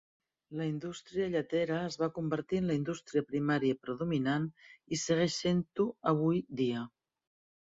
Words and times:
La 0.59 0.65
indústria 0.67 1.27
lletera 1.33 1.77
es 1.89 1.97
va 2.03 2.09
convertir 2.15 2.59
en 2.61 2.69
la 2.71 2.77
indústria 2.77 3.25
primària 3.33 3.77
predominant 3.85 4.49
i 4.97 5.01
segueix 5.03 5.37
sent-ho 5.45 5.87
avui 6.15 6.43
dia. 6.65 6.85